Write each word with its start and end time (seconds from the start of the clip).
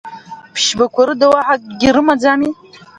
Ԥшьбақәа 0.53 1.07
рыда 1.07 1.27
уаҳа 1.33 1.55
акгьы 1.57 1.89
рымаӡами? 1.95 2.51